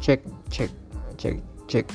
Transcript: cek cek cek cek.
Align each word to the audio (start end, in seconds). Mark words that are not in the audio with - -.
cek 0.00 0.20
cek 0.50 0.70
cek 1.18 1.36
cek. 1.68 1.86